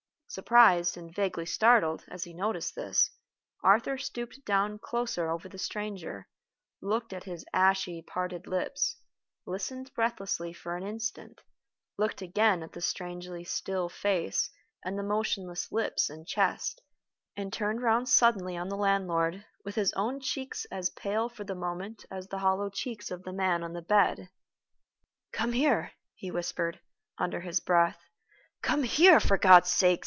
[0.27, 3.11] Surprised and vaguely startled as he noticed this,
[3.65, 6.25] Arthur stooped down closer over the stranger,
[6.81, 8.95] looked at his ashy, parted lips,
[9.45, 11.41] listened breathlessly for an instant,
[11.97, 14.49] looked again at the strangely still face,
[14.85, 16.81] and the motionless lips and chest,
[17.35, 21.53] and turned round suddenly on the landlord with his own cheeks as pale for the
[21.53, 24.29] moment as the hollow cheeks of the man on the bed.
[25.33, 26.79] "Come here," he whispered,
[27.17, 27.99] under his breath.
[28.61, 29.99] "Come here, for God's sake!